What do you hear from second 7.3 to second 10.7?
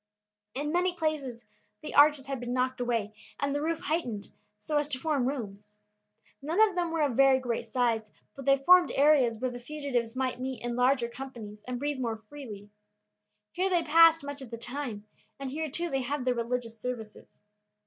great size, but they formed areas where the fugitives might meet